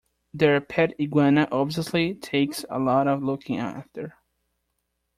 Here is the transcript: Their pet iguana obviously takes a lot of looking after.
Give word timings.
Their 0.33 0.59
pet 0.61 0.95
iguana 0.99 1.47
obviously 1.51 2.15
takes 2.15 2.65
a 2.71 2.79
lot 2.79 3.07
of 3.07 3.21
looking 3.21 3.57
after. 3.59 4.15